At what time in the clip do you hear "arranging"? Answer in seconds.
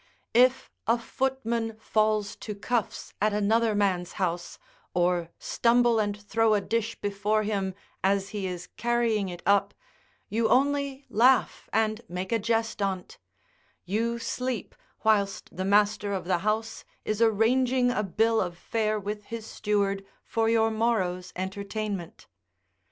17.21-17.91